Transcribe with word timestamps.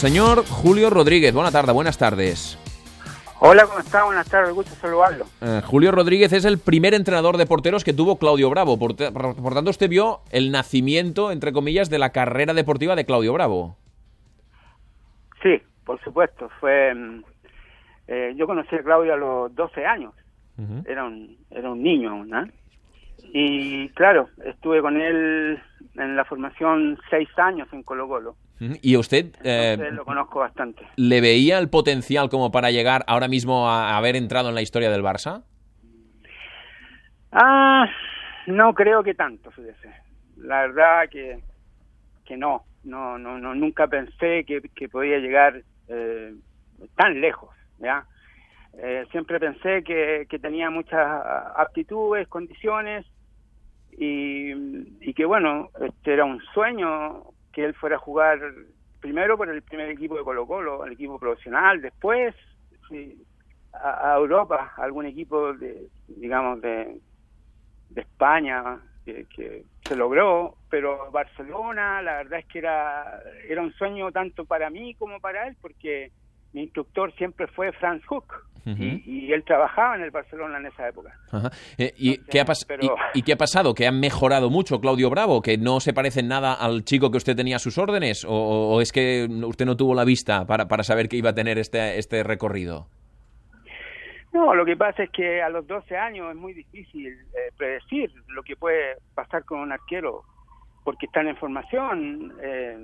señor 0.00 0.46
Julio 0.46 0.88
Rodríguez. 0.88 1.34
Buena 1.34 1.50
tarde, 1.50 1.72
buenas 1.72 1.98
tardes. 1.98 2.58
Hola, 3.38 3.66
¿cómo 3.66 3.80
está? 3.80 4.04
Buenas 4.04 4.30
tardes, 4.30 4.54
gusto 4.54 4.74
saludarlo. 4.76 5.26
Eh, 5.42 5.60
Julio 5.62 5.92
Rodríguez 5.92 6.32
es 6.32 6.46
el 6.46 6.58
primer 6.58 6.94
entrenador 6.94 7.36
de 7.36 7.44
porteros 7.44 7.84
que 7.84 7.92
tuvo 7.92 8.18
Claudio 8.18 8.48
Bravo. 8.48 8.78
Por, 8.78 8.94
tanto, 8.94 9.70
usted 9.70 9.90
vio 9.90 10.20
el 10.32 10.52
nacimiento, 10.52 11.30
entre 11.30 11.52
comillas, 11.52 11.90
de 11.90 11.98
la 11.98 12.12
carrera 12.12 12.54
deportiva 12.54 12.96
de 12.96 13.04
Claudio 13.04 13.34
Bravo. 13.34 13.76
Sí, 15.42 15.60
por 15.84 16.02
supuesto. 16.02 16.48
Fue, 16.60 16.94
mm, 16.94 17.24
eh, 18.08 18.32
yo 18.36 18.46
conocí 18.46 18.76
a 18.76 18.82
Claudio 18.82 19.12
a 19.12 19.18
los 19.18 19.54
12 19.54 19.84
años. 19.84 20.14
Era 20.86 21.04
un, 21.04 21.36
era 21.50 21.70
un 21.70 21.82
niño 21.82 22.10
aún, 22.10 22.34
¿ah? 22.34 22.46
Y 23.34 23.88
claro, 23.90 24.28
estuve 24.46 24.80
con 24.80 24.98
él 24.98 25.58
en 25.94 26.16
la 26.16 26.24
formación 26.24 26.98
seis 27.10 27.28
años 27.36 27.68
en 27.72 27.82
Colo 27.82 28.08
Colo. 28.08 28.30
Ujú. 28.30 28.36
¿Y 28.82 28.96
usted 28.96 29.26
eh, 29.42 29.72
Entonces 29.72 29.94
lo 29.94 30.04
conozco 30.04 30.40
bastante. 30.40 30.86
le 30.96 31.20
veía 31.20 31.58
el 31.58 31.70
potencial 31.70 32.28
como 32.28 32.50
para 32.50 32.70
llegar 32.70 33.04
ahora 33.06 33.26
mismo 33.26 33.68
a 33.68 33.96
haber 33.96 34.16
entrado 34.16 34.50
en 34.50 34.54
la 34.54 34.62
historia 34.62 34.90
del 34.90 35.02
Barça? 35.02 35.44
Ah, 37.32 37.86
no 38.46 38.74
creo 38.74 39.02
que 39.02 39.14
tanto, 39.14 39.50
fíjese. 39.50 39.90
La 40.36 40.62
verdad 40.62 41.08
que, 41.10 41.38
que 42.24 42.36
no, 42.36 42.64
no, 42.84 43.18
no, 43.18 43.38
no, 43.38 43.54
nunca 43.54 43.86
pensé 43.86 44.44
que, 44.44 44.60
que 44.74 44.88
podía 44.88 45.18
llegar 45.18 45.62
eh, 45.88 46.34
tan 46.96 47.20
lejos, 47.20 47.50
¿ya? 47.78 48.04
Eh, 48.74 49.04
siempre 49.10 49.40
pensé 49.40 49.82
que, 49.82 50.26
que 50.28 50.38
tenía 50.38 50.70
muchas 50.70 51.00
aptitudes, 51.56 52.28
condiciones 52.28 53.04
y, 53.92 54.52
y 55.00 55.14
que 55.14 55.24
bueno, 55.24 55.70
este 55.80 56.12
era 56.12 56.24
un 56.24 56.40
sueño 56.54 57.24
que 57.52 57.64
él 57.64 57.74
fuera 57.74 57.96
a 57.96 58.00
jugar 58.00 58.38
primero 59.00 59.36
por 59.36 59.48
el 59.48 59.62
primer 59.62 59.90
equipo 59.90 60.16
de 60.16 60.24
Colo 60.24 60.46
Colo, 60.46 60.84
el 60.84 60.92
equipo 60.92 61.18
profesional, 61.18 61.80
después 61.80 62.34
sí, 62.88 63.22
a, 63.72 64.14
Europa, 64.16 64.72
algún 64.76 65.06
equipo 65.06 65.54
de, 65.54 65.88
digamos, 66.08 66.60
de, 66.60 67.00
de 67.90 68.00
España 68.00 68.78
que, 69.04 69.26
que 69.34 69.64
se 69.82 69.96
logró, 69.96 70.56
pero 70.68 71.10
Barcelona, 71.10 72.02
la 72.02 72.18
verdad 72.18 72.40
es 72.40 72.46
que 72.46 72.58
era, 72.58 73.20
era 73.48 73.62
un 73.62 73.72
sueño 73.72 74.12
tanto 74.12 74.44
para 74.44 74.70
mí 74.70 74.94
como 74.94 75.20
para 75.20 75.48
él, 75.48 75.56
porque 75.60 76.12
mi 76.52 76.62
instructor 76.62 77.12
siempre 77.14 77.46
fue 77.46 77.72
Franz 77.72 78.04
Hook 78.06 78.49
Y, 78.66 79.02
y 79.06 79.32
él 79.32 79.42
trabajaba 79.44 79.96
en 79.96 80.02
el 80.02 80.10
Barcelona 80.10 80.58
en 80.58 80.66
esa 80.66 80.88
época. 80.88 81.12
Ajá. 81.32 81.50
Eh, 81.78 81.92
¿y, 81.96 82.14
sé, 82.14 82.20
qué 82.30 82.40
ha 82.40 82.44
pas- 82.44 82.64
pero- 82.66 82.82
y- 83.14 83.18
y 83.18 83.22
qué 83.22 83.32
ha 83.32 83.36
pasado? 83.36 83.74
¿Que 83.74 83.86
ha 83.86 83.92
mejorado 83.92 84.50
mucho 84.50 84.80
Claudio 84.80 85.08
Bravo? 85.10 85.40
¿Que 85.42 85.56
no 85.58 85.80
se 85.80 85.92
parece 85.92 86.22
nada 86.22 86.54
al 86.54 86.84
chico 86.84 87.10
que 87.10 87.16
usted 87.16 87.36
tenía 87.36 87.56
a 87.56 87.60
sus 87.60 87.78
órdenes? 87.78 88.24
¿O, 88.24 88.32
o 88.74 88.80
es 88.80 88.92
que 88.92 89.26
usted 89.46 89.64
no 89.66 89.76
tuvo 89.76 89.94
la 89.94 90.04
vista 90.04 90.44
para, 90.46 90.68
para 90.68 90.82
saber 90.82 91.08
que 91.08 91.16
iba 91.16 91.30
a 91.30 91.34
tener 91.34 91.58
este, 91.58 91.98
este 91.98 92.22
recorrido? 92.22 92.86
No, 94.32 94.54
lo 94.54 94.64
que 94.64 94.76
pasa 94.76 95.02
es 95.02 95.10
que 95.10 95.42
a 95.42 95.48
los 95.48 95.66
12 95.66 95.96
años 95.96 96.30
es 96.30 96.36
muy 96.36 96.52
difícil 96.52 97.08
eh, 97.08 97.50
predecir 97.56 98.12
lo 98.28 98.42
que 98.44 98.54
puede 98.54 98.96
pasar 99.14 99.44
con 99.44 99.58
un 99.58 99.72
arquero, 99.72 100.22
porque 100.84 101.06
están 101.06 101.26
en 101.26 101.36
formación. 101.36 102.32
eh, 102.40 102.76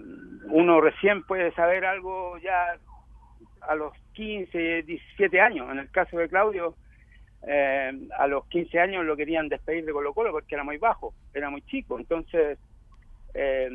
uno 0.51 0.81
recién 0.81 1.23
puede 1.23 1.53
saber 1.53 1.85
algo 1.85 2.37
ya 2.39 2.77
a 3.69 3.75
los 3.75 3.93
15, 4.13 4.83
17 4.83 5.41
años. 5.41 5.71
En 5.71 5.79
el 5.79 5.91
caso 5.91 6.19
de 6.19 6.29
Claudio, 6.29 6.75
eh, 7.47 7.93
a 8.19 8.27
los 8.27 8.47
15 8.47 8.79
años 8.79 9.05
lo 9.05 9.17
querían 9.17 9.49
despedir 9.49 9.85
de 9.85 9.93
Colo 9.93 10.15
Colo 10.15 10.33
porque 10.33 10.55
era 10.55 10.65
muy 10.65 10.79
bajo, 10.79 11.15
era 11.35 11.51
muy 11.51 11.63
chico. 11.63 11.99
Entonces, 11.99 12.59
eh, 13.35 13.69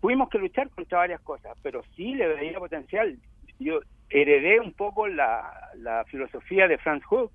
tuvimos 0.00 0.28
que 0.28 0.38
luchar 0.38 0.70
contra 0.70 0.98
varias 0.98 1.20
cosas, 1.20 1.56
pero 1.62 1.82
sí 1.94 2.14
le 2.14 2.28
veía 2.28 2.58
potencial. 2.58 3.16
Yo 3.58 3.80
heredé 4.10 4.60
un 4.60 4.72
poco 4.72 5.08
la, 5.08 5.70
la 5.76 6.04
filosofía 6.04 6.68
de 6.68 6.78
Franz 6.78 7.04
Hook 7.04 7.32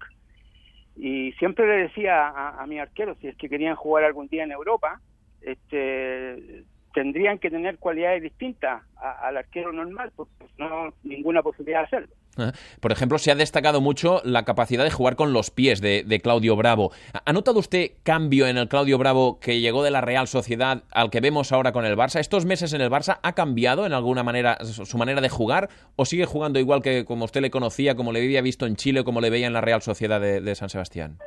y 0.96 1.32
siempre 1.34 1.68
le 1.68 1.84
decía 1.84 2.28
a, 2.28 2.62
a 2.62 2.68
mi 2.68 2.80
arquero, 2.80 3.16
si 3.16 3.28
es 3.28 3.36
que 3.38 3.50
querían 3.50 3.76
jugar 3.76 4.04
algún 4.04 4.28
día 4.28 4.44
en 4.44 4.52
Europa, 4.52 5.00
este, 5.42 6.64
tendrían 6.94 7.40
que 7.40 7.50
tener 7.50 7.78
cualidades 7.78 8.22
distintas 8.22 8.84
al 8.96 9.38
arquero 9.38 9.72
normal, 9.72 10.12
porque 10.16 10.46
no 10.58 10.94
ninguna 11.04 11.42
posibilidad 11.42 11.80
de 11.80 11.86
hacerlo. 11.86 12.16
Ajá. 12.38 12.54
Por 12.80 12.92
ejemplo, 12.92 13.18
se 13.18 13.32
ha 13.32 13.36
destacado 13.36 13.82
mucho 13.82 14.22
la 14.24 14.44
capacidad 14.44 14.84
de 14.84 14.92
jugar 14.92 15.16
con 15.16 15.34
los 15.34 15.52
pies 15.52 15.82
de, 15.82 16.20
Claudio 16.24 16.56
Bravo. 16.56 16.92
¿Ha 17.26 17.34
notado 17.34 17.60
usted 17.60 17.92
cambio 18.04 18.48
en 18.48 18.58
el 18.58 18.68
Claudio 18.68 18.98
Bravo 18.98 19.40
que 19.40 19.60
llegó 19.60 19.84
de 19.84 19.92
la 19.92 20.02
Real 20.02 20.28
Sociedad 20.28 20.84
al 20.92 21.10
que 21.10 21.20
vemos 21.20 21.52
ahora 21.52 21.72
con 21.72 21.86
el 21.86 21.98
Barça? 21.98 22.20
¿Estos 22.20 22.46
meses 22.46 22.74
en 22.74 22.82
el 22.82 22.90
Barça 22.90 23.20
ha 23.24 23.34
cambiado 23.34 23.86
en 23.86 23.94
alguna 23.94 24.24
manera 24.24 24.64
su 24.64 24.98
manera 24.98 25.22
de 25.22 25.30
jugar 25.30 25.70
o 25.96 26.06
sigue 26.06 26.26
jugando 26.26 26.60
igual 26.60 26.82
que 26.82 27.06
como 27.06 27.26
usted 27.26 27.42
le 27.42 27.50
conocía, 27.50 27.96
como 27.96 28.12
le 28.12 28.22
había 28.24 28.42
visto 28.42 28.66
en 28.66 28.76
Chile 28.76 29.02
o 29.02 29.04
como 29.04 29.20
le 29.20 29.30
veía 29.30 29.48
en 29.48 29.54
la 29.54 29.62
Real 29.62 29.82
Sociedad 29.82 30.22
de 30.22 30.56
San 30.56 30.70
Sebastián? 30.70 31.18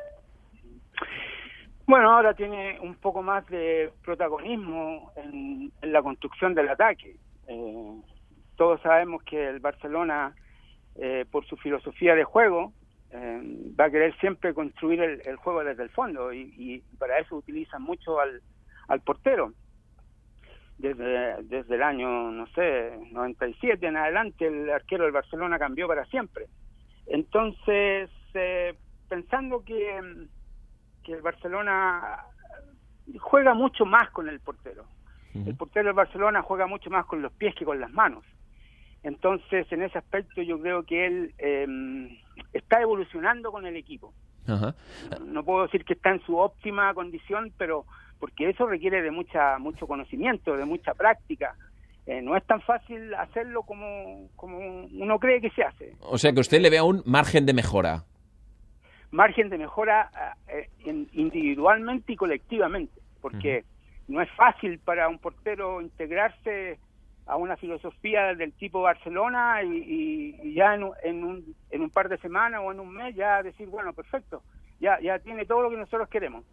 Bueno, 1.87 2.11
ahora 2.11 2.33
tiene 2.33 2.79
un 2.79 2.95
poco 2.95 3.21
más 3.21 3.45
de 3.47 3.91
protagonismo 4.03 5.11
en, 5.15 5.71
la 5.83 6.01
construcción 6.01 6.55
del 6.55 6.69
ataque. 6.69 7.15
Eh, 7.47 8.01
todos 8.55 8.81
sabemos 8.81 9.21
que 9.23 9.49
el 9.49 9.59
Barcelona, 9.59 10.33
eh, 10.95 11.25
por 11.29 11.45
su 11.45 11.55
filosofía 11.57 12.15
de 12.15 12.23
juego, 12.23 12.73
eh, 13.11 13.39
va 13.79 13.85
a 13.85 13.91
querer 13.91 14.17
siempre 14.17 14.55
construir 14.55 14.99
el, 14.99 15.21
el 15.25 15.35
juego 15.35 15.63
desde 15.63 15.83
el 15.83 15.89
fondo 15.89 16.33
y, 16.33 16.83
para 16.97 17.19
eso 17.19 17.35
utilizan 17.35 17.83
mucho 17.83 18.19
al, 18.19 18.41
al 18.87 19.01
portero. 19.01 19.53
Desde, 20.77 21.41
desde 21.43 21.75
el 21.75 21.83
año, 21.83 22.31
no 22.31 22.47
sé, 22.47 22.99
97 23.11 23.85
en 23.85 23.95
adelante, 23.95 24.47
el 24.47 24.69
arquero 24.69 25.03
del 25.03 25.13
Barcelona 25.13 25.59
cambió 25.59 25.87
para 25.87 26.03
siempre. 26.05 26.47
Entonces, 27.05 28.09
eh, 28.33 28.73
pensando 29.07 29.63
que 29.63 30.27
que 31.05 31.13
el 31.13 31.21
Barcelona 31.21 32.25
juega 33.19 33.53
mucho 33.53 33.85
más 33.85 34.09
con 34.09 34.27
el 34.27 34.39
portero. 34.39 34.85
El 35.33 35.55
portero 35.55 35.87
del 35.87 35.95
Barcelona 35.95 36.41
juega 36.41 36.65
mucho 36.65 36.89
más 36.89 37.05
con 37.05 37.21
los 37.21 37.31
pies 37.33 37.53
que 37.55 37.65
con 37.65 37.79
las 37.79 37.91
manos. 37.91 38.23
Entonces, 39.03 39.69
en 39.71 39.83
ese 39.83 39.97
aspecto 39.97 40.41
yo 40.41 40.59
creo 40.61 40.83
que 40.83 41.05
él 41.05 41.33
eh, 41.37 41.67
está 42.53 42.81
evolucionando 42.81 43.51
con 43.51 43.65
el 43.65 43.75
equipo. 43.75 44.13
No 45.25 45.43
puedo 45.43 45.63
decir 45.63 45.83
que 45.83 45.93
está 45.93 46.11
en 46.11 46.21
su 46.21 46.37
óptima 46.37 46.93
condición, 46.93 47.51
pero 47.57 47.85
porque 48.19 48.49
eso 48.49 48.65
requiere 48.65 49.01
de 49.01 49.11
mucha 49.11 49.57
mucho 49.57 49.87
conocimiento, 49.87 50.55
de 50.55 50.65
mucha 50.65 50.93
práctica. 50.93 51.55
Eh, 52.05 52.21
no 52.21 52.37
es 52.37 52.45
tan 52.45 52.61
fácil 52.61 53.13
hacerlo 53.15 53.63
como, 53.63 54.29
como 54.35 54.85
uno 54.85 55.19
cree 55.19 55.41
que 55.41 55.49
se 55.49 55.63
hace. 55.63 55.95
O 56.01 56.17
sea 56.17 56.31
que 56.31 56.39
usted 56.39 56.61
le 56.61 56.69
ve 56.69 56.81
un 56.81 57.01
margen 57.05 57.45
de 57.45 57.53
mejora. 57.53 58.05
Margen 59.15 59.49
de 59.49 59.57
mejora 59.57 60.11
eh, 60.47 60.67
en- 60.85 61.09
individualmente 61.13 62.13
y 62.13 62.15
colectivamente, 62.15 63.01
porque 63.21 63.63
no 64.07 64.21
es 64.21 64.29
fácil 64.33 64.79
para 64.79 65.07
un 65.07 65.19
portero 65.19 65.81
integrarse 65.81 66.79
a 67.25 67.37
una 67.37 67.57
filosofía 67.57 68.35
del 68.35 68.53
tipo 68.53 68.81
Barcelona 68.81 69.63
y, 69.63 70.53
ya 70.53 70.75
en, 70.75 70.83
un- 70.83 70.93
en 71.01 71.23
un, 71.23 71.55
en 71.71 71.81
un 71.81 71.89
par 71.89 72.07
de 72.09 72.17
semanas 72.19 72.61
o 72.63 72.71
en 72.71 72.79
un 72.79 72.93
mes 72.93 73.15
ya 73.15 73.41
decir, 73.41 73.67
bueno, 73.67 73.93
perfecto, 73.93 74.43
ya, 74.79 74.99
ya 74.99 75.17
tiene 75.19 75.45
todo 75.45 75.61
lo 75.63 75.69
que 75.71 75.77
nosotros 75.77 76.07
queremos, 76.09 76.45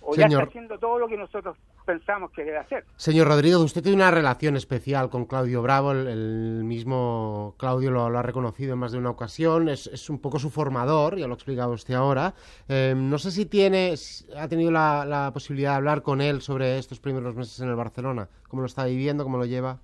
o 0.00 0.14
ya 0.16 0.26
está 0.26 0.44
haciendo 0.50 0.78
todo 0.78 0.98
lo 0.98 1.08
que 1.08 1.16
nosotros 1.18 1.58
pensamos 1.84 2.30
que 2.32 2.44
debe 2.44 2.58
hacer. 2.58 2.84
Señor 2.96 3.28
Rodríguez, 3.28 3.58
usted 3.58 3.82
tiene 3.82 3.96
una 3.96 4.10
relación 4.10 4.56
especial 4.56 5.10
con 5.10 5.26
Claudio 5.26 5.62
Bravo, 5.62 5.92
el, 5.92 6.06
el 6.08 6.64
mismo 6.64 7.54
Claudio 7.58 7.90
lo, 7.90 8.10
lo 8.10 8.18
ha 8.18 8.22
reconocido 8.22 8.72
en 8.72 8.78
más 8.78 8.92
de 8.92 8.98
una 8.98 9.10
ocasión, 9.10 9.68
es, 9.68 9.86
es 9.86 10.08
un 10.10 10.18
poco 10.20 10.38
su 10.38 10.50
formador, 10.50 11.16
ya 11.16 11.26
lo 11.26 11.34
ha 11.34 11.36
explicado 11.36 11.72
usted 11.72 11.94
ahora. 11.94 12.34
Eh, 12.68 12.94
no 12.96 13.18
sé 13.18 13.30
si 13.30 13.46
tiene, 13.46 13.94
ha 14.36 14.48
tenido 14.48 14.70
la, 14.70 15.04
la 15.04 15.30
posibilidad 15.32 15.70
de 15.72 15.76
hablar 15.76 16.02
con 16.02 16.20
él 16.20 16.40
sobre 16.40 16.78
estos 16.78 17.00
primeros 17.00 17.34
meses 17.34 17.60
en 17.60 17.68
el 17.68 17.76
Barcelona, 17.76 18.28
cómo 18.48 18.62
lo 18.62 18.66
está 18.66 18.84
viviendo, 18.86 19.24
cómo 19.24 19.38
lo 19.38 19.44
lleva. 19.46 19.78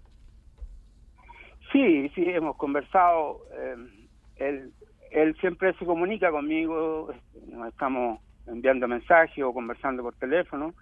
Sí, 1.73 2.09
sí, 2.15 2.25
hemos 2.27 2.57
conversado. 2.57 3.43
eh, 3.53 3.77
él, 4.37 4.73
él 5.11 5.37
siempre 5.41 5.73
se 5.75 5.85
comunica 5.85 6.31
conmigo, 6.31 7.13
nos 7.47 7.69
estamos 7.69 8.21
enviando 8.47 8.89
mensajes 8.89 9.45
o 9.45 9.53
conversando 9.53 10.03
por 10.03 10.15
teléfono. 10.15 10.75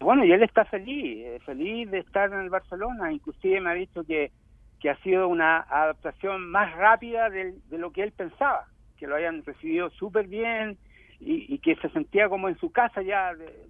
Bueno, 0.00 0.24
y 0.24 0.32
él 0.32 0.42
está 0.42 0.64
feliz, 0.64 1.26
eh, 1.26 1.40
feliz 1.44 1.90
de 1.90 1.98
estar 1.98 2.32
en 2.32 2.40
el 2.40 2.50
Barcelona. 2.50 3.12
Inclusive 3.12 3.60
me 3.60 3.70
ha 3.70 3.74
dicho 3.74 4.04
que, 4.04 4.32
que 4.80 4.90
ha 4.90 4.96
sido 5.02 5.28
una 5.28 5.60
adaptación 5.68 6.48
más 6.50 6.74
rápida 6.76 7.28
de, 7.30 7.54
lo 7.70 7.92
que 7.92 8.02
él 8.02 8.12
pensaba, 8.12 8.66
que 8.96 9.06
lo 9.06 9.16
hayan 9.16 9.44
recibido 9.44 9.90
súper 9.90 10.26
bien 10.26 10.78
y, 11.20 11.58
que 11.58 11.76
se 11.76 11.90
sentía 11.90 12.28
como 12.30 12.48
en 12.48 12.56
su 12.58 12.70
casa 12.72 13.02
ya, 13.02 13.34
de, 13.34 13.66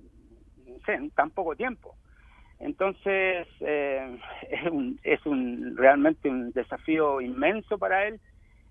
en 0.88 1.11
tan 1.11 1.31
poco 1.31 1.56
tiempo. 1.56 1.97
Entonces, 2.61 3.49
eh, 3.61 4.19
es, 4.50 4.71
un, 4.71 5.00
es 5.03 5.25
un 5.27 5.77
realmente 5.77 6.29
un 6.31 6.53
desafío 6.53 7.21
inmenso 7.21 7.79
para 7.79 8.06
él 8.09 8.21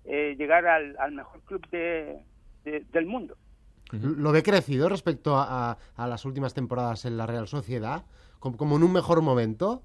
eh, 0.06 0.36
llegar 0.38 0.66
al, 0.68 0.96
al 1.00 1.12
mejor 1.14 1.42
club 1.44 1.68
de- 1.70 2.24
del 2.64 3.06
mundo. 3.08 3.36
¿Lo 3.92 4.32
ve 4.32 4.44
crecido 4.44 4.88
respecto 4.90 5.36
a, 5.36 5.72
a- 5.72 5.78
a 5.96 6.08
las 6.08 6.26
últimas 6.26 6.54
temporadas 6.54 7.06
en 7.06 7.18
la 7.18 7.26
Real 7.26 7.48
Sociedad? 7.48 8.04
¿Como, 8.40 8.58
como 8.58 8.78
en 8.78 8.84
un 8.84 8.94
mejor 8.94 9.22
momento? 9.22 9.82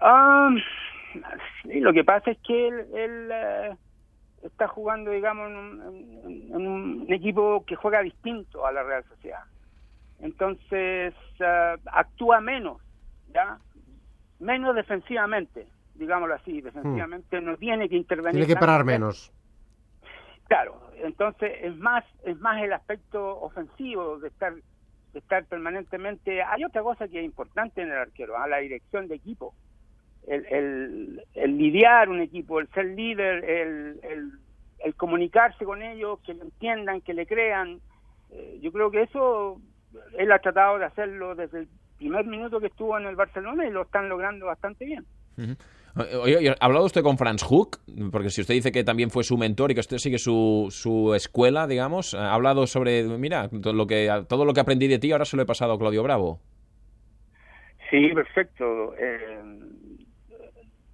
Ah, 0.00 0.50
sí, 1.62 1.80
lo 1.80 1.92
que 1.92 2.04
pasa 2.04 2.30
es 2.30 2.38
que 2.46 2.68
él, 2.68 3.28
eh, 3.32 3.76
está 4.42 4.68
jugando, 4.68 5.10
digamos, 5.10 5.48
en 5.48 6.66
un, 6.66 7.06
equipo 7.08 7.64
que 7.66 7.76
juega 7.76 8.02
distinto 8.02 8.66
a 8.66 8.72
la 8.72 8.82
Real 8.82 9.04
Sociedad. 9.08 9.42
Entonces, 10.20 11.14
eh, 11.40 11.76
actúa 11.86 12.40
menos, 12.40 12.78
¿ya? 13.32 13.58
Menos 14.40 14.74
defensivamente, 14.76 15.66
digámoslo 15.94 16.34
así. 16.34 16.60
Defensivamente 16.60 17.40
no 17.40 17.56
tiene 17.56 17.88
que 17.88 17.96
intervenir. 17.96 18.32
Tiene 18.46 18.54
que 18.54 18.60
parar 18.60 18.84
menos. 18.84 19.32
Claro, 20.48 20.80
entonces 20.96 21.52
es 21.62 21.76
más, 21.76 22.04
es 22.24 22.38
más 22.40 22.62
el 22.62 22.72
aspecto 22.72 23.40
ofensivo 23.40 24.18
de 24.18 24.28
estar 24.28 24.54
de 25.12 25.20
estar 25.20 25.44
permanentemente. 25.46 26.42
Hay 26.42 26.64
otra 26.64 26.82
cosa 26.82 27.08
que 27.08 27.20
es 27.20 27.24
importante 27.24 27.80
en 27.80 27.90
el 27.90 27.96
arquero, 27.96 28.36
a 28.36 28.44
¿ah? 28.44 28.48
la 28.48 28.58
dirección 28.58 29.08
de 29.08 29.14
equipo 29.14 29.54
el, 30.28 31.22
el, 31.34 31.58
lidiar 31.58 32.08
un 32.08 32.20
equipo, 32.20 32.60
el 32.60 32.68
ser 32.68 32.86
líder, 32.86 33.44
el, 33.44 34.00
el, 34.84 34.94
comunicarse 34.94 35.64
con 35.64 35.82
ellos, 35.82 36.20
que 36.20 36.34
lo 36.34 36.44
entiendan, 36.44 37.00
que 37.00 37.14
le 37.14 37.26
crean. 37.26 37.80
Eh, 38.30 38.58
yo 38.60 38.72
creo 38.72 38.90
que 38.90 39.02
eso 39.02 39.60
él 40.18 40.30
ha 40.32 40.38
tratado 40.38 40.78
de 40.78 40.84
hacerlo 40.84 41.34
desde 41.34 41.60
el 41.60 41.68
primer 41.96 42.26
minuto 42.26 42.60
que 42.60 42.66
estuvo 42.66 42.96
en 42.98 43.06
el 43.06 43.16
Barcelona 43.16 43.66
y 43.66 43.70
lo 43.70 43.82
están 43.82 44.08
logrando 44.08 44.46
bastante 44.46 44.84
bien. 44.84 45.06
Oye, 46.22 46.50
¿ha 46.50 46.64
hablado 46.64 46.84
usted 46.84 47.02
con 47.02 47.18
Franz 47.18 47.42
Hook? 47.42 47.78
Porque 48.12 48.30
si 48.30 48.42
usted 48.42 48.54
dice 48.54 48.70
que 48.70 48.84
también 48.84 49.10
fue 49.10 49.24
su 49.24 49.36
mentor 49.36 49.70
y 49.70 49.74
que 49.74 49.80
usted 49.80 49.98
sigue 49.98 50.18
su, 50.18 50.68
su 50.70 51.14
escuela, 51.14 51.66
digamos, 51.66 52.14
¿ha 52.14 52.32
hablado 52.32 52.66
sobre, 52.66 53.04
mira, 53.04 53.48
todo 53.48 53.72
lo, 53.72 53.86
que, 53.86 54.08
todo 54.28 54.44
lo 54.44 54.52
que 54.52 54.60
aprendí 54.60 54.86
de 54.86 54.98
ti 54.98 55.10
ahora 55.10 55.24
se 55.24 55.36
lo 55.36 55.42
he 55.42 55.46
pasado 55.46 55.72
a 55.72 55.78
Claudio 55.78 56.02
Bravo? 56.02 56.40
Sí, 57.90 58.12
perfecto. 58.14 58.94
Eh, 58.98 59.40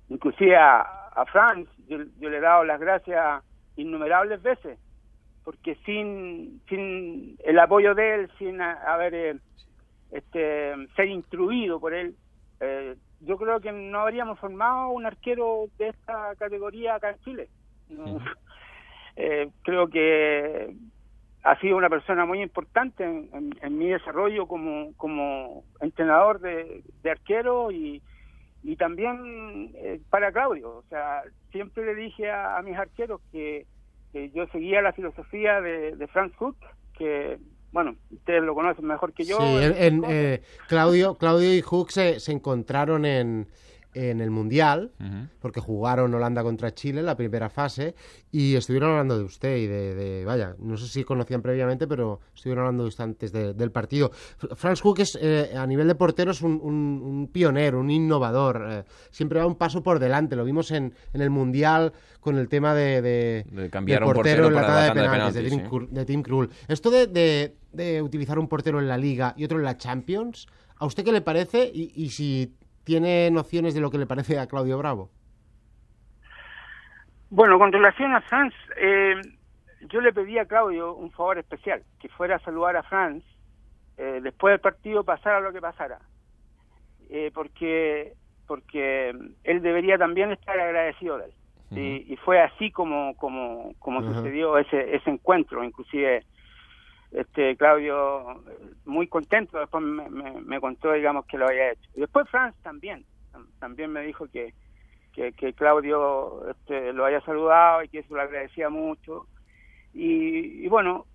inclusive 0.09 0.57
a, 0.57 0.81
a 1.15 1.25
Franz 1.27 1.69
yo, 1.89 1.99
le 1.99 2.37
he 2.37 2.41
dado 2.41 2.65
las 2.65 2.81
gracias 2.81 3.43
innumerables 3.77 4.43
veces 4.43 4.79
porque 5.45 5.77
sin 5.85 6.63
sin 6.69 7.37
el 7.45 7.59
apoyo 7.59 7.95
de 7.95 8.15
él 8.15 8.31
sin 8.39 8.61
haber 8.61 9.15
eh, 9.15 9.37
este 10.13 10.75
ser 10.97 11.09
instruido 11.09 11.81
por 11.81 11.93
él 11.93 12.15
eh, 12.61 12.95
yo 13.21 13.37
creo 13.37 13.61
que 13.61 13.73
no 13.73 14.01
habríamos 14.01 14.39
formado 14.39 14.91
un 14.91 15.07
arquero 15.07 15.67
de 15.79 15.89
esta 15.89 16.35
categoría 16.37 16.97
acá 16.97 17.11
en 17.11 17.19
Chile. 17.21 17.49
Eh, 19.17 19.49
creo 19.63 19.87
que 19.87 20.75
ha 21.45 21.61
sido 21.61 21.77
una 21.77 21.89
persona 21.89 22.27
muy 22.27 22.43
importante 22.43 23.05
en, 23.05 23.79
mi 23.79 23.91
desarrollo 23.91 24.49
como 24.49 24.93
como 24.97 25.63
entrenador 25.81 26.41
de, 26.41 26.83
de 27.01 27.11
arquero 27.13 27.71
y 27.71 28.03
y 28.65 28.77
también 28.77 29.71
eh, 29.75 30.01
para 30.11 30.33
Claudio. 30.33 30.79
O 30.79 30.83
sea, 30.89 31.23
siempre 31.53 31.85
le 31.85 31.95
dije 31.95 32.31
a, 32.31 32.61
mis 32.63 32.77
arqueros 32.77 33.21
que, 33.31 33.67
yo 34.33 34.47
seguía 34.49 34.81
la 34.81 34.93
filosofía 34.93 35.61
de, 35.61 36.09
Franz 36.13 36.35
Hook, 36.37 36.57
que, 36.97 37.39
bueno, 37.75 37.97
ustedes 38.13 38.43
lo 38.45 38.55
conocen 38.55 38.87
mejor 38.87 39.13
que 39.13 39.25
yo. 39.25 39.37
Sí, 39.37 39.57
en, 39.61 40.05
eh, 40.07 40.43
Claudio, 40.69 41.17
Claudio 41.17 41.53
y 41.53 41.61
Hook 41.61 41.91
se, 41.91 42.21
se 42.21 42.31
encontraron 42.31 43.05
en, 43.05 43.49
en 43.95 44.21
el 44.21 44.31
Mundial, 44.31 44.93
porque 45.41 45.61
jugaron 45.61 46.13
Holanda 46.13 46.43
contra 46.43 46.75
Chile 46.75 47.01
en 47.01 47.07
la 47.07 47.17
primera 47.17 47.49
fase, 47.49 47.95
y 48.31 48.57
estuvieron 48.57 48.91
hablando 48.91 49.17
de 49.17 49.25
usted 49.25 49.57
y 49.57 49.67
de, 49.67 50.25
vaya, 50.27 50.57
no 50.59 50.77
sé 50.77 50.89
si 50.89 51.05
conocían 51.05 51.41
previamente, 51.41 51.87
pero 51.87 52.21
estuvieron 52.35 52.65
hablando 52.65 52.83
de 52.83 52.89
usted 52.89 53.05
antes 53.05 53.33
del 53.33 53.71
partido. 53.71 54.11
Franz 54.57 54.81
Hook 54.81 55.01
es, 55.01 55.19
eh, 55.21 55.53
a 55.57 55.67
nivel 55.67 55.87
de 55.87 55.95
portero 55.95 56.33
es 56.33 56.43
un, 56.43 57.31
pionero, 57.33 57.81
un 57.81 57.91
innovador, 57.91 58.67
eh, 58.69 58.85
siempre 59.11 59.39
va 59.39 59.47
un 59.47 59.55
paso 59.55 59.83
por 59.83 59.99
delante, 59.99 60.37
lo 60.37 60.45
vimos 60.45 60.71
en, 60.73 60.93
en 61.13 61.21
el 61.21 61.31
Mundial 61.31 61.93
con 62.21 62.39
el 62.39 62.49
tema 62.49 62.75
de, 62.75 63.03
de, 63.03 63.71
cambiar 63.71 64.03
un 64.03 64.13
portero, 64.13 64.49
en 64.49 64.55
la 64.55 64.67
tabla 64.67 64.83
de 64.85 64.93
penaltis, 64.93 65.35
de, 65.91 66.05
Tim, 66.05 66.23
Krul. 66.23 66.51
Esto 66.69 66.91
de, 66.91 67.55
de, 67.73 68.03
utilizar 68.03 68.39
un 68.39 68.49
portero 68.49 68.81
en 68.81 68.89
la 68.89 68.99
Liga 68.99 69.35
y 69.37 69.45
otro 69.45 69.59
en 69.59 69.65
la 69.65 69.77
Champions, 69.77 70.47
¿a 70.77 70.87
usted 70.87 71.05
qué 71.05 71.13
le 71.13 71.21
parece? 71.21 71.71
Y, 71.73 71.93
y 71.95 72.11
si 72.11 72.55
¿Tiene 72.85 73.31
nociones 73.31 73.75
de 73.75 73.81
lo 73.81 73.91
que 73.91 73.99
le 73.99 74.07
parece 74.07 74.39
a 74.39 74.47
Claudio 74.47 74.79
Bravo? 74.79 75.11
Bueno, 77.31 77.59
con 77.59 77.73
relación 77.73 78.15
a 78.15 78.21
Franz, 78.21 78.55
eh, 78.77 79.17
yo 79.89 80.01
le 80.01 80.13
pedí 80.13 80.39
a 80.39 80.45
Claudio 80.45 80.95
un 80.95 81.11
favor 81.11 81.39
especial, 81.39 81.83
que 81.99 82.09
fuera 82.11 82.37
a 82.37 82.41
saludar 82.41 82.77
a 82.77 82.83
Franz 82.83 83.25
eh, 83.97 84.21
después 84.23 84.53
del 84.53 84.61
partido, 84.61 85.03
pasara 85.03 85.41
lo 85.41 85.53
que 85.53 85.61
pasara, 85.61 85.99
eh, 87.11 87.31
porque 87.35 88.13
porque 88.47 89.15
él 89.45 89.63
debería 89.63 89.97
también 89.97 90.31
estar 90.31 90.61
agradecido 90.61 91.17
de 91.17 91.25
él. 91.25 91.33
y, 92.11 92.17
fue 92.19 92.41
así 92.43 92.71
como 92.71 93.17
como 93.17 93.73
como 93.79 94.03
sucedió 94.03 94.59
ese 94.59 94.95
ese 94.95 95.11
encuentro, 95.11 95.65
inclusive 95.65 96.25
este 97.15 97.57
Claudio 97.57 98.43
muy 98.85 99.07
contento 99.07 99.59
después 99.59 99.83
me, 99.85 100.61
contó 100.61 100.93
digamos 100.93 101.25
que 101.27 101.39
lo 101.39 101.47
había 101.47 101.73
hecho. 101.73 101.89
Y 101.95 102.01
después 102.01 102.29
Franz 102.29 102.55
también 102.63 103.05
también 103.59 103.91
me 103.91 104.03
dijo 104.03 104.27
que 104.29 104.53
que, 105.13 105.53
Claudio 105.53 106.51
este, 106.51 106.93
lo 106.93 107.07
había 107.07 107.21
saludado 107.21 107.85
y 107.85 107.89
que 107.89 108.01
eso 108.01 108.17
lo 108.17 108.23
agradecía 108.23 108.69
mucho. 108.69 109.27
Y, 109.93 110.67
bueno 110.69 111.07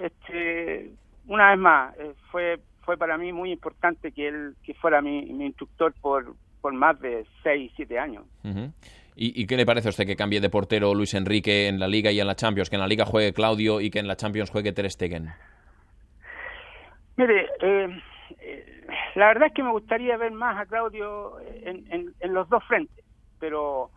este 0.00 0.92
una 1.26 1.50
vez 1.50 1.58
más 1.58 1.98
eh, 1.98 2.14
fue 2.30 2.60
fue 2.82 2.96
para 2.96 3.18
mí 3.18 3.32
muy 3.32 3.50
importante 3.50 4.12
que 4.12 4.28
él 4.28 4.54
que 4.62 4.72
fuera 4.74 5.02
mi, 5.02 5.18
instructor 5.44 5.92
por 6.00 6.36
por 6.60 6.72
más 6.72 7.00
de 7.00 7.26
seis 7.42 7.72
siete 7.74 7.98
años 7.98 8.24
¿Y, 9.22 9.46
qué 9.46 9.58
le 9.58 9.66
parece 9.66 9.88
a 9.88 9.90
usted 9.90 10.06
que 10.06 10.16
cambie 10.16 10.40
de 10.40 10.48
portero 10.48 10.94
Luis 10.94 11.12
Enrique 11.12 11.68
en 11.68 11.78
la 11.78 11.88
Liga 11.88 12.10
y 12.10 12.20
en 12.20 12.26
la 12.26 12.36
Champions? 12.36 12.70
Que 12.70 12.76
en 12.76 12.80
la 12.80 12.88
Liga 12.88 13.04
juegue 13.04 13.34
Claudio 13.34 13.82
y 13.82 13.90
que 13.90 13.98
en 13.98 14.08
la 14.08 14.16
Champions 14.16 14.48
juegue 14.48 14.72
Ter 14.72 14.90
Stegen. 14.90 15.28
Mire, 17.18 17.46
eh, 17.60 18.00
eh, 18.40 18.86
la 19.16 19.26
verdad 19.26 19.48
es 19.48 19.52
que 19.52 19.62
me 19.62 19.72
gustaría 19.72 20.16
ver 20.16 20.32
más 20.32 20.56
a 20.56 20.64
Claudio 20.64 21.34
en, 21.38 22.14
los 22.32 22.48
dos 22.48 22.64
frentes, 22.64 23.04
pero 23.38 23.90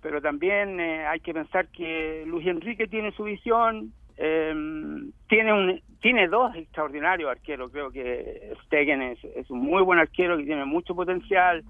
pero 0.00 0.22
también 0.22 0.78
eh, 0.78 1.04
hay 1.04 1.18
que 1.18 1.34
pensar 1.34 1.66
que 1.66 2.22
Luis 2.24 2.46
Enrique 2.46 2.86
tiene 2.86 3.10
su 3.10 3.24
visión, 3.24 3.92
tiene 4.16 5.52
un 5.52 5.80
tiene 6.00 6.28
dos 6.28 6.54
extraordinarios 6.54 7.28
arqueros, 7.28 7.72
creo 7.72 7.90
que 7.90 8.52
Stegen 8.66 9.02
es, 9.02 9.24
es 9.24 9.50
un 9.50 9.62
muy 9.62 9.82
buen 9.82 9.98
arquero 9.98 10.36
que 10.36 10.44
tiene 10.44 10.64
mucho 10.64 10.94
potencial, 10.94 11.64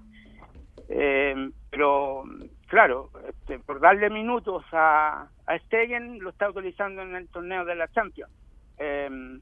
pero 1.71 2.25
claro, 2.67 3.09
este, 3.27 3.59
por 3.59 3.79
darle 3.79 4.09
minutos 4.09 4.63
a, 4.71 5.27
a 5.45 5.59
Stegen 5.59 6.19
lo 6.19 6.29
está 6.29 6.49
utilizando 6.49 7.01
en 7.01 7.15
el 7.15 7.27
torneo 7.29 7.65
de 7.65 7.75
la 7.75 7.87
Champions. 7.89 8.31
Eh, 8.77 9.39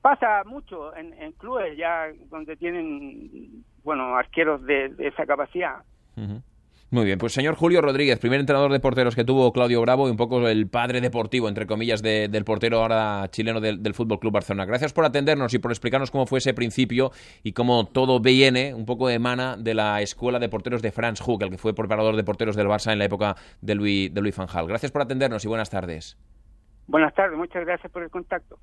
pasa 0.00 0.44
mucho 0.44 0.94
en, 0.96 1.32
clubes 1.32 1.76
ya 1.76 2.06
donde 2.30 2.56
tienen, 2.56 3.64
bueno, 3.82 4.14
arqueros 4.16 4.62
de, 4.64 4.94
esa 4.98 5.26
capacidad. 5.26 5.82
Muy 6.88 7.04
bien, 7.04 7.18
pues 7.18 7.32
señor 7.32 7.56
Julio 7.56 7.82
Rodríguez, 7.82 8.20
primer 8.20 8.38
entrenador 8.38 8.70
de 8.70 8.78
porteros 8.78 9.16
que 9.16 9.24
tuvo 9.24 9.52
Claudio 9.52 9.80
Bravo 9.80 10.06
y 10.06 10.12
un 10.12 10.16
poco 10.16 10.46
el 10.46 10.68
padre 10.68 11.00
deportivo, 11.00 11.48
entre 11.48 11.66
comillas, 11.66 12.00
del 12.00 12.44
portero 12.44 12.80
ahora 12.80 13.26
chileno 13.32 13.60
del, 13.60 13.82
del 13.82 13.92
Fútbol 13.92 14.20
Club 14.20 14.32
Barcelona. 14.32 14.66
Gracias 14.66 14.92
por 14.92 15.04
atendernos 15.04 15.52
y 15.52 15.58
por 15.58 15.72
explicarnos 15.72 16.12
cómo 16.12 16.26
fue 16.26 16.38
ese 16.38 16.54
principio 16.54 17.10
y 17.42 17.54
cómo 17.54 17.86
todo 17.86 18.20
viene, 18.20 18.72
un 18.72 18.86
poco 18.86 19.10
emana 19.10 19.56
de 19.56 19.74
la 19.74 20.00
escuela 20.00 20.38
de 20.38 20.48
porteros 20.48 20.80
de 20.80 20.92
Franz 20.92 21.20
Hook, 21.20 21.42
el 21.42 21.50
que 21.50 21.58
fue 21.58 21.74
preparador 21.74 22.14
de 22.14 22.22
porteros 22.22 22.54
del 22.54 22.68
Barça 22.68 22.92
en 22.92 23.00
la 23.00 23.06
época 23.06 23.34
de 23.60 23.74
Luis, 23.74 24.14
de 24.14 24.20
Luis 24.20 24.36
Van 24.36 24.46
Gaal. 24.46 24.68
Gracias 24.68 24.92
por 24.92 25.02
atendernos 25.02 25.44
y 25.44 25.48
buenas 25.48 25.70
tardes. 25.70 26.16
Buenas 26.86 27.12
tardes, 27.14 27.36
muchas 27.36 27.64
gracias 27.64 27.90
por 27.90 28.04
el 28.04 28.10
contacto. 28.10 28.60